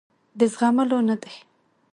د 0.39 0.41
زغملو 0.53 0.99
نه 1.09 1.15
دي. 1.21 1.35